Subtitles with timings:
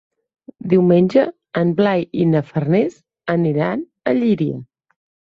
[0.69, 1.25] Diumenge
[1.59, 2.95] en Blai i na Farners
[3.33, 4.57] aniran a Llíria.